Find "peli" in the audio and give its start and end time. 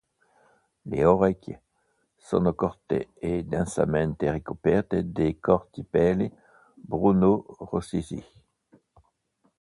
5.83-6.27